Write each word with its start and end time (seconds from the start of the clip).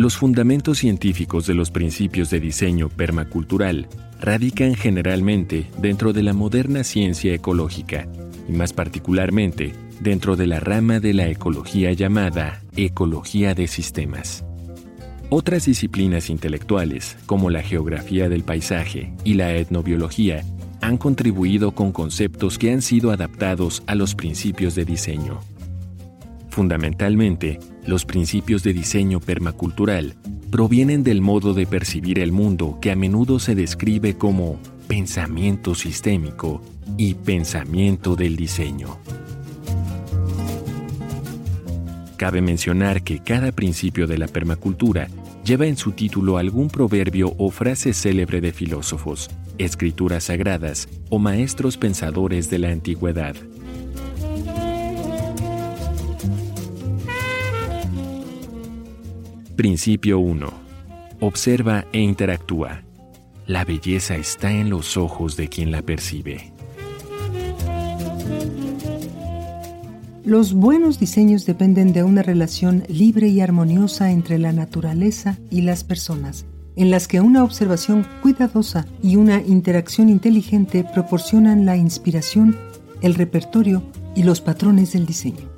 Los 0.00 0.16
fundamentos 0.16 0.78
científicos 0.78 1.46
de 1.46 1.52
los 1.52 1.70
principios 1.70 2.30
de 2.30 2.40
diseño 2.40 2.88
permacultural 2.88 3.86
radican 4.18 4.74
generalmente 4.74 5.66
dentro 5.76 6.14
de 6.14 6.22
la 6.22 6.32
moderna 6.32 6.84
ciencia 6.84 7.34
ecológica 7.34 8.08
y 8.48 8.52
más 8.52 8.72
particularmente 8.72 9.74
dentro 10.00 10.36
de 10.36 10.46
la 10.46 10.58
rama 10.58 11.00
de 11.00 11.12
la 11.12 11.28
ecología 11.28 11.92
llamada 11.92 12.62
ecología 12.78 13.54
de 13.54 13.66
sistemas. 13.66 14.42
Otras 15.28 15.66
disciplinas 15.66 16.30
intelectuales, 16.30 17.18
como 17.26 17.50
la 17.50 17.60
geografía 17.60 18.30
del 18.30 18.42
paisaje 18.42 19.12
y 19.22 19.34
la 19.34 19.52
etnobiología, 19.54 20.42
han 20.80 20.96
contribuido 20.96 21.72
con 21.72 21.92
conceptos 21.92 22.56
que 22.56 22.72
han 22.72 22.80
sido 22.80 23.10
adaptados 23.10 23.82
a 23.86 23.94
los 23.94 24.14
principios 24.14 24.74
de 24.74 24.86
diseño. 24.86 25.40
Fundamentalmente, 26.50 27.60
los 27.86 28.04
principios 28.04 28.62
de 28.62 28.72
diseño 28.72 29.20
permacultural 29.20 30.16
provienen 30.50 31.04
del 31.04 31.20
modo 31.20 31.54
de 31.54 31.66
percibir 31.66 32.18
el 32.18 32.32
mundo 32.32 32.78
que 32.80 32.90
a 32.90 32.96
menudo 32.96 33.38
se 33.38 33.54
describe 33.54 34.14
como 34.14 34.58
pensamiento 34.88 35.76
sistémico 35.76 36.60
y 36.96 37.14
pensamiento 37.14 38.16
del 38.16 38.36
diseño. 38.36 38.98
Cabe 42.16 42.42
mencionar 42.42 43.02
que 43.02 43.20
cada 43.20 43.52
principio 43.52 44.06
de 44.06 44.18
la 44.18 44.26
permacultura 44.26 45.08
lleva 45.44 45.66
en 45.66 45.76
su 45.76 45.92
título 45.92 46.36
algún 46.36 46.68
proverbio 46.68 47.34
o 47.38 47.50
frase 47.50 47.94
célebre 47.94 48.40
de 48.40 48.52
filósofos, 48.52 49.30
escrituras 49.56 50.24
sagradas 50.24 50.88
o 51.08 51.18
maestros 51.18 51.76
pensadores 51.76 52.50
de 52.50 52.58
la 52.58 52.70
antigüedad. 52.70 53.36
Principio 59.56 60.18
1. 60.18 60.48
Observa 61.20 61.84
e 61.92 62.00
interactúa. 62.00 62.82
La 63.46 63.64
belleza 63.64 64.16
está 64.16 64.50
en 64.52 64.70
los 64.70 64.96
ojos 64.96 65.36
de 65.36 65.48
quien 65.48 65.70
la 65.70 65.82
percibe. 65.82 66.52
Los 70.24 70.54
buenos 70.54 70.98
diseños 70.98 71.44
dependen 71.44 71.92
de 71.92 72.04
una 72.04 72.22
relación 72.22 72.84
libre 72.88 73.28
y 73.28 73.40
armoniosa 73.40 74.12
entre 74.12 74.38
la 74.38 74.52
naturaleza 74.52 75.38
y 75.50 75.62
las 75.62 75.84
personas, 75.84 76.46
en 76.76 76.90
las 76.90 77.08
que 77.08 77.20
una 77.20 77.44
observación 77.44 78.06
cuidadosa 78.22 78.86
y 79.02 79.16
una 79.16 79.42
interacción 79.42 80.08
inteligente 80.08 80.84
proporcionan 80.84 81.66
la 81.66 81.76
inspiración, 81.76 82.56
el 83.02 83.14
repertorio 83.14 83.82
y 84.14 84.22
los 84.22 84.40
patrones 84.40 84.92
del 84.92 85.06
diseño. 85.06 85.50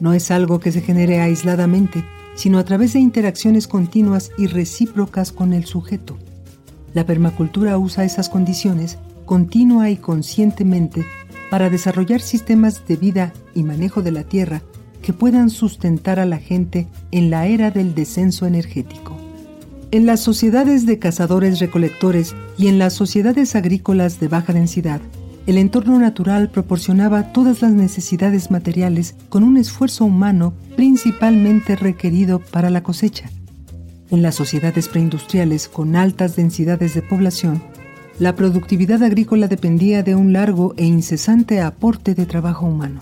No 0.00 0.12
es 0.12 0.30
algo 0.30 0.58
que 0.58 0.72
se 0.72 0.80
genere 0.80 1.20
aisladamente, 1.20 2.04
sino 2.34 2.58
a 2.58 2.64
través 2.64 2.92
de 2.92 3.00
interacciones 3.00 3.68
continuas 3.68 4.30
y 4.36 4.46
recíprocas 4.46 5.32
con 5.32 5.52
el 5.52 5.64
sujeto. 5.64 6.16
La 6.92 7.04
permacultura 7.06 7.78
usa 7.78 8.04
esas 8.04 8.28
condiciones 8.28 8.98
continua 9.24 9.90
y 9.90 9.96
conscientemente 9.96 11.04
para 11.50 11.70
desarrollar 11.70 12.20
sistemas 12.20 12.86
de 12.86 12.96
vida 12.96 13.32
y 13.54 13.62
manejo 13.62 14.02
de 14.02 14.12
la 14.12 14.24
tierra 14.24 14.62
que 15.02 15.12
puedan 15.12 15.50
sustentar 15.50 16.18
a 16.18 16.26
la 16.26 16.38
gente 16.38 16.88
en 17.10 17.30
la 17.30 17.46
era 17.46 17.70
del 17.70 17.94
descenso 17.94 18.46
energético. 18.46 19.16
En 19.90 20.06
las 20.06 20.20
sociedades 20.20 20.86
de 20.86 20.98
cazadores-recolectores 20.98 22.34
y 22.56 22.68
en 22.68 22.78
las 22.78 22.94
sociedades 22.94 23.54
agrícolas 23.54 24.18
de 24.18 24.28
baja 24.28 24.52
densidad, 24.52 25.00
el 25.46 25.58
entorno 25.58 25.98
natural 25.98 26.48
proporcionaba 26.48 27.32
todas 27.32 27.60
las 27.60 27.72
necesidades 27.72 28.50
materiales 28.50 29.14
con 29.28 29.44
un 29.44 29.58
esfuerzo 29.58 30.06
humano 30.06 30.54
principalmente 30.74 31.76
requerido 31.76 32.38
para 32.38 32.70
la 32.70 32.82
cosecha. 32.82 33.30
En 34.10 34.22
las 34.22 34.34
sociedades 34.34 34.88
preindustriales 34.88 35.68
con 35.68 35.96
altas 35.96 36.36
densidades 36.36 36.94
de 36.94 37.02
población, 37.02 37.62
la 38.18 38.36
productividad 38.36 39.02
agrícola 39.02 39.48
dependía 39.48 40.02
de 40.02 40.14
un 40.14 40.32
largo 40.32 40.72
e 40.76 40.84
incesante 40.84 41.60
aporte 41.60 42.14
de 42.14 42.26
trabajo 42.26 42.64
humano. 42.66 43.00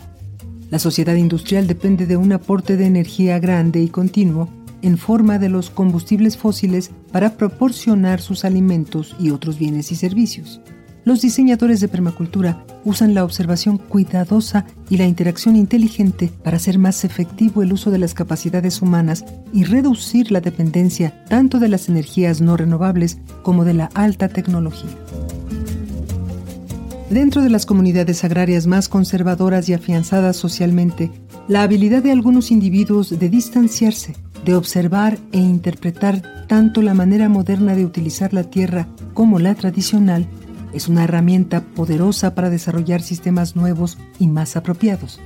La 0.70 0.78
sociedad 0.78 1.14
industrial 1.14 1.66
depende 1.66 2.06
de 2.06 2.16
un 2.16 2.32
aporte 2.32 2.76
de 2.76 2.86
energía 2.86 3.38
grande 3.38 3.82
y 3.82 3.88
continuo 3.88 4.48
en 4.80 4.98
forma 4.98 5.38
de 5.38 5.48
los 5.48 5.70
combustibles 5.70 6.36
fósiles 6.36 6.90
para 7.12 7.36
proporcionar 7.36 8.20
sus 8.20 8.44
alimentos 8.44 9.14
y 9.20 9.30
otros 9.30 9.58
bienes 9.58 9.92
y 9.92 9.96
servicios. 9.96 10.60
Los 11.04 11.20
diseñadores 11.20 11.80
de 11.80 11.88
permacultura 11.88 12.64
usan 12.84 13.12
la 13.12 13.24
observación 13.24 13.76
cuidadosa 13.76 14.66
y 14.88 14.98
la 14.98 15.06
interacción 15.06 15.56
inteligente 15.56 16.30
para 16.44 16.58
hacer 16.58 16.78
más 16.78 17.04
efectivo 17.04 17.62
el 17.62 17.72
uso 17.72 17.90
de 17.90 17.98
las 17.98 18.14
capacidades 18.14 18.82
humanas 18.82 19.24
y 19.52 19.64
reducir 19.64 20.30
la 20.30 20.40
dependencia 20.40 21.24
tanto 21.28 21.58
de 21.58 21.68
las 21.68 21.88
energías 21.88 22.40
no 22.40 22.56
renovables 22.56 23.18
como 23.42 23.64
de 23.64 23.74
la 23.74 23.86
alta 23.94 24.28
tecnología. 24.28 24.90
Dentro 27.10 27.42
de 27.42 27.50
las 27.50 27.66
comunidades 27.66 28.22
agrarias 28.22 28.68
más 28.68 28.88
conservadoras 28.88 29.68
y 29.68 29.74
afianzadas 29.74 30.36
socialmente, 30.36 31.10
la 31.48 31.62
habilidad 31.64 32.04
de 32.04 32.12
algunos 32.12 32.52
individuos 32.52 33.18
de 33.18 33.28
distanciarse, 33.28 34.14
de 34.44 34.54
observar 34.54 35.18
e 35.32 35.38
interpretar 35.38 36.46
tanto 36.46 36.80
la 36.80 36.94
manera 36.94 37.28
moderna 37.28 37.74
de 37.74 37.84
utilizar 37.84 38.32
la 38.32 38.44
tierra 38.44 38.86
como 39.14 39.40
la 39.40 39.54
tradicional 39.56 40.28
es 40.72 40.88
una 40.88 41.04
herramienta 41.04 41.60
poderosa 41.60 42.34
para 42.34 42.50
desarrollar 42.50 43.02
sistemas 43.02 43.56
nuevos 43.56 43.98
y 44.18 44.28
más 44.28 44.56
apropiados. 44.56 45.20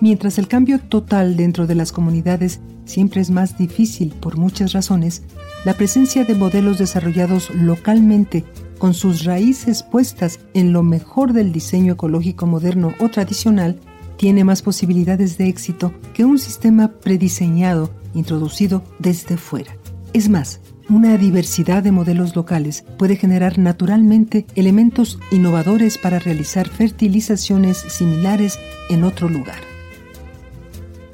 Mientras 0.00 0.38
el 0.38 0.48
cambio 0.48 0.78
total 0.80 1.36
dentro 1.36 1.66
de 1.66 1.74
las 1.74 1.92
comunidades 1.92 2.60
siempre 2.84 3.20
es 3.20 3.30
más 3.30 3.58
difícil 3.58 4.14
por 4.20 4.38
muchas 4.38 4.72
razones, 4.72 5.22
la 5.64 5.74
presencia 5.74 6.24
de 6.24 6.34
modelos 6.34 6.78
desarrollados 6.78 7.50
localmente 7.54 8.44
con 8.78 8.94
sus 8.94 9.24
raíces 9.24 9.82
puestas 9.82 10.40
en 10.54 10.72
lo 10.72 10.82
mejor 10.82 11.34
del 11.34 11.52
diseño 11.52 11.92
ecológico 11.92 12.46
moderno 12.46 12.94
o 12.98 13.10
tradicional 13.10 13.78
tiene 14.16 14.42
más 14.42 14.62
posibilidades 14.62 15.36
de 15.38 15.48
éxito 15.48 15.92
que 16.14 16.24
un 16.24 16.38
sistema 16.38 16.88
prediseñado 16.88 17.90
introducido 18.14 18.82
desde 18.98 19.36
fuera. 19.36 19.76
Es 20.12 20.28
más, 20.28 20.60
una 20.90 21.16
diversidad 21.16 21.84
de 21.84 21.92
modelos 21.92 22.34
locales 22.34 22.84
puede 22.98 23.14
generar 23.14 23.58
naturalmente 23.58 24.44
elementos 24.56 25.20
innovadores 25.30 25.98
para 25.98 26.18
realizar 26.18 26.68
fertilizaciones 26.68 27.76
similares 27.78 28.58
en 28.88 29.04
otro 29.04 29.28
lugar. 29.28 29.60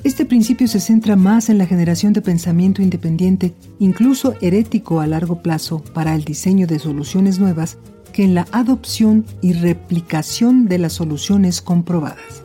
Este 0.03 0.25
principio 0.25 0.67
se 0.67 0.81
centra 0.81 1.15
más 1.15 1.51
en 1.51 1.59
la 1.59 1.67
generación 1.67 2.15
de 2.15 2.23
pensamiento 2.23 2.81
independiente, 2.81 3.55
incluso 3.79 4.35
herético 4.41 5.01
a 5.01 5.07
largo 5.07 5.43
plazo, 5.43 5.85
para 5.93 6.15
el 6.15 6.25
diseño 6.25 6.67
de 6.67 6.79
soluciones 6.79 7.39
nuevas, 7.39 7.77
que 8.15 8.25
en 8.25 8.35
la 8.35 8.47
adopción 8.53 9.27
y 9.43 9.53
replicación 9.53 10.69
de 10.69 10.79
las 10.79 10.95
soluciones 10.95 11.61
comprobadas. 11.61 12.43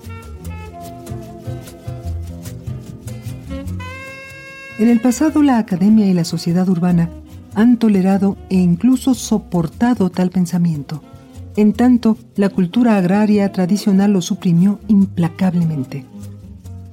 En 4.79 4.89
el 4.89 4.99
pasado, 4.99 5.43
la 5.43 5.59
academia 5.59 6.07
y 6.07 6.13
la 6.13 6.25
sociedad 6.25 6.67
urbana 6.67 7.09
han 7.55 7.77
tolerado 7.77 8.37
e 8.49 8.55
incluso 8.55 9.13
soportado 9.13 10.09
tal 10.09 10.29
pensamiento. 10.29 11.01
En 11.55 11.73
tanto, 11.73 12.17
la 12.35 12.49
cultura 12.49 12.97
agraria 12.97 13.51
tradicional 13.51 14.13
lo 14.13 14.21
suprimió 14.21 14.79
implacablemente. 14.87 16.05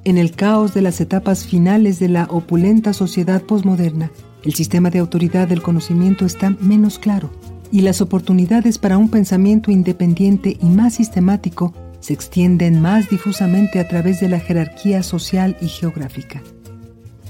En 0.05 0.19
el 0.19 0.33
caos 0.33 0.75
de 0.75 0.83
las 0.83 1.01
etapas 1.01 1.45
finales 1.45 1.99
de 1.99 2.09
la 2.09 2.25
opulenta 2.25 2.93
sociedad 2.93 3.43
posmoderna, 3.43 4.11
el 4.43 4.55
sistema 4.55 4.91
de 4.91 5.01
autoridad 5.01 5.49
del 5.49 5.63
conocimiento 5.63 6.25
está 6.25 6.51
menos 6.61 6.99
claro 6.99 7.31
y 7.71 7.83
las 7.83 8.01
oportunidades 8.01 8.79
para 8.79 8.97
un 8.97 9.11
pensamiento 9.11 9.71
independiente 9.71 10.57
y 10.61 10.67
más 10.67 10.95
sistemático 10.95 11.75
se 12.01 12.13
extienden 12.13 12.81
más 12.81 13.11
difusamente 13.11 13.81
a 13.81 13.89
través 13.89 14.21
de 14.21 14.29
la 14.29 14.41
jerarquía 14.41 15.03
social 15.03 15.57
y 15.61 15.69
geográfica. 15.69 16.43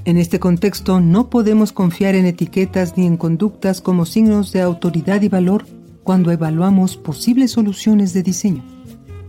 En 0.08 0.16
este 0.16 0.40
contexto 0.40 1.02
no 1.02 1.28
podemos 1.28 1.70
confiar 1.70 2.14
en 2.14 2.24
etiquetas 2.24 2.96
ni 2.96 3.04
en 3.04 3.18
conductas 3.18 3.82
como 3.82 4.06
signos 4.06 4.52
de 4.52 4.62
autoridad 4.62 5.20
y 5.20 5.28
valor 5.28 5.66
cuando 6.02 6.32
evaluamos 6.32 6.96
posibles 6.96 7.50
soluciones 7.50 8.14
de 8.14 8.22
diseño. 8.22 8.64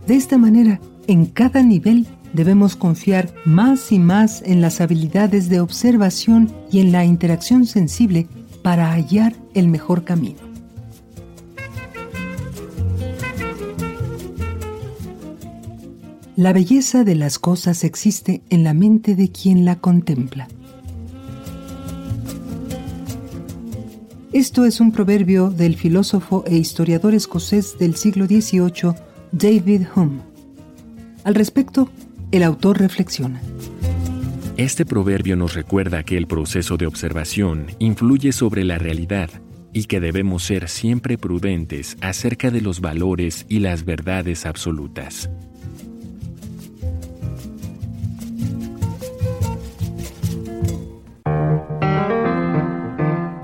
De 0.06 0.14
esta 0.14 0.38
manera, 0.38 0.80
en 1.06 1.26
cada 1.26 1.62
nivel 1.62 2.06
debemos 2.32 2.76
confiar 2.76 3.30
más 3.44 3.92
y 3.92 3.98
más 3.98 4.40
en 4.40 4.62
las 4.62 4.80
habilidades 4.80 5.50
de 5.50 5.60
observación 5.60 6.50
y 6.72 6.80
en 6.80 6.92
la 6.92 7.04
interacción 7.04 7.66
sensible 7.66 8.26
para 8.62 8.90
hallar 8.90 9.34
el 9.52 9.68
mejor 9.68 10.04
camino. 10.04 10.38
La 16.36 16.54
belleza 16.54 17.04
de 17.04 17.16
las 17.16 17.38
cosas 17.38 17.84
existe 17.84 18.40
en 18.48 18.64
la 18.64 18.72
mente 18.72 19.14
de 19.14 19.30
quien 19.30 19.66
la 19.66 19.78
contempla. 19.78 20.48
Esto 24.32 24.64
es 24.64 24.78
un 24.78 24.92
proverbio 24.92 25.50
del 25.50 25.74
filósofo 25.74 26.44
e 26.46 26.56
historiador 26.56 27.14
escocés 27.14 27.76
del 27.78 27.96
siglo 27.96 28.26
XVIII, 28.26 28.94
David 29.32 29.88
Hume. 29.92 30.20
Al 31.24 31.34
respecto, 31.34 31.90
el 32.30 32.44
autor 32.44 32.78
reflexiona. 32.78 33.42
Este 34.56 34.86
proverbio 34.86 35.34
nos 35.34 35.54
recuerda 35.54 36.04
que 36.04 36.16
el 36.16 36.28
proceso 36.28 36.76
de 36.76 36.86
observación 36.86 37.66
influye 37.80 38.30
sobre 38.30 38.62
la 38.62 38.78
realidad 38.78 39.30
y 39.72 39.86
que 39.86 39.98
debemos 39.98 40.44
ser 40.44 40.68
siempre 40.68 41.18
prudentes 41.18 41.96
acerca 42.00 42.52
de 42.52 42.60
los 42.60 42.80
valores 42.80 43.46
y 43.48 43.58
las 43.58 43.84
verdades 43.84 44.46
absolutas. 44.46 45.28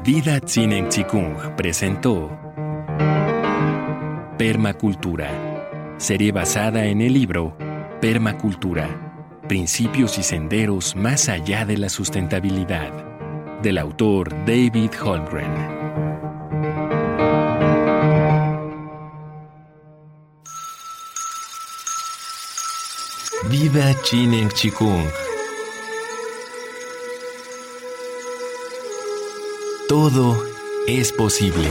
Vida 0.07 0.39
Tsinen 0.39 0.89
Chikung 0.89 1.35
presentó 1.57 2.31
Permacultura, 4.39 5.97
serie 5.99 6.31
basada 6.31 6.85
en 6.85 7.01
el 7.01 7.13
libro 7.13 7.57
Permacultura, 8.01 9.43
Principios 9.49 10.17
y 10.19 10.23
Senderos 10.23 10.95
más 10.95 11.29
allá 11.29 11.65
de 11.67 11.79
la 11.79 11.89
sustentabilidad, 11.89 12.93
del 13.63 13.79
autor 13.79 14.31
David 14.47 14.93
Holmgren. 15.03 15.51
Vida 23.51 23.93
Chinen 24.05 24.51
Chikung. 24.51 25.03
Todo 29.89 30.37
es 30.89 31.13
posible. 31.13 31.71